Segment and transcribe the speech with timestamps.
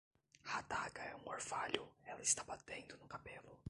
[0.45, 3.51] A adaga é um orvalho, ela está batendo no cabelo.